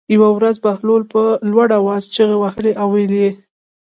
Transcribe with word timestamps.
یوه 0.15 0.29
ورځ 0.37 0.55
بهلول 0.65 1.03
په 1.13 1.21
لوړ 1.51 1.67
آواز 1.79 2.03
چغې 2.15 2.37
وهلې 2.41 2.71
او 2.81 2.87
ویلې 2.95 3.17
یې. 3.23 3.31